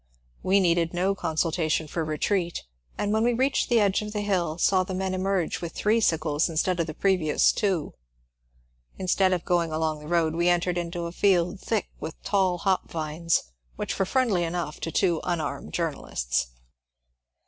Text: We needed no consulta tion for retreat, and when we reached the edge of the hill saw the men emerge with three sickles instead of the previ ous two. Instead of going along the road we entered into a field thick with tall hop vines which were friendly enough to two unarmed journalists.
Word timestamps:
We 0.41 0.59
needed 0.59 0.95
no 0.95 1.13
consulta 1.13 1.69
tion 1.69 1.87
for 1.87 2.03
retreat, 2.03 2.63
and 2.97 3.13
when 3.13 3.23
we 3.23 3.33
reached 3.35 3.69
the 3.69 3.79
edge 3.79 4.01
of 4.01 4.13
the 4.13 4.21
hill 4.21 4.57
saw 4.57 4.83
the 4.83 4.95
men 4.95 5.13
emerge 5.13 5.61
with 5.61 5.73
three 5.73 5.99
sickles 6.01 6.49
instead 6.49 6.79
of 6.79 6.87
the 6.87 6.95
previ 6.95 7.31
ous 7.31 7.51
two. 7.51 7.93
Instead 8.97 9.31
of 9.31 9.45
going 9.45 9.71
along 9.71 9.99
the 9.99 10.07
road 10.07 10.33
we 10.33 10.49
entered 10.49 10.79
into 10.79 11.05
a 11.05 11.11
field 11.11 11.59
thick 11.59 11.87
with 11.99 12.19
tall 12.23 12.57
hop 12.57 12.89
vines 12.89 13.51
which 13.75 13.99
were 13.99 14.05
friendly 14.07 14.43
enough 14.43 14.79
to 14.79 14.91
two 14.91 15.21
unarmed 15.23 15.71
journalists. 15.71 16.47